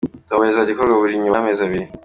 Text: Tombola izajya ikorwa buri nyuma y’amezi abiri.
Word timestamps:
Tombola 0.27 0.49
izajya 0.51 0.71
ikorwa 0.73 0.95
buri 1.01 1.21
nyuma 1.23 1.37
y’amezi 1.37 1.61
abiri. 1.63 1.85